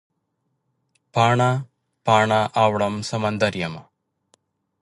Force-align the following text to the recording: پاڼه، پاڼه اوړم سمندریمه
پاڼه، 1.13 1.51
پاڼه 2.05 2.39
اوړم 2.61 2.95
سمندریمه 3.09 3.81